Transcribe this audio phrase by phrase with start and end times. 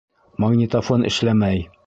[0.45, 1.67] Магнитофон эшләмәй!